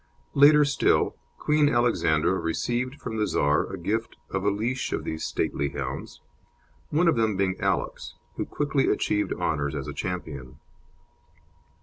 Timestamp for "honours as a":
9.33-9.93